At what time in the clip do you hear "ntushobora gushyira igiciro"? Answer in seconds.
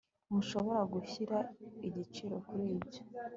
0.27-2.35